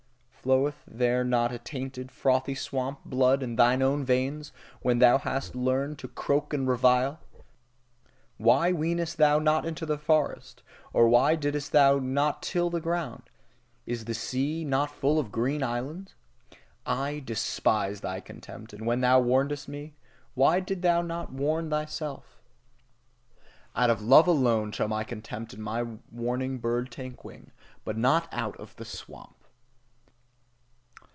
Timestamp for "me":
19.67-19.93